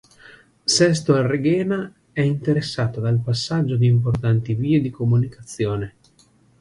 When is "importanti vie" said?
3.85-4.81